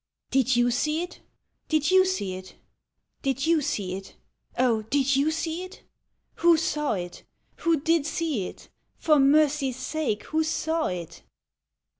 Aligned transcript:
did 0.31 0.55
you 0.55 0.71
see 0.71 1.03
it? 1.03 1.19
did 1.67 1.91
you 1.91 2.03
see 2.03 2.33
it? 2.33 2.55
Oh! 3.23 4.81
did 4.81 5.15
you 5.15 5.29
see 5.29 5.63
it?— 5.63 5.83
Who 6.41 6.57
saw 6.57 6.93
it? 6.93 7.21
Who 7.57 7.79
did 7.79 8.07
see 8.07 8.47
it• 8.47 8.57
For 8.97 9.19
mercy's 9.19 9.77
sake, 9.77 10.23
who 10.23 10.43
saw 10.43 10.87
it 10.87 11.21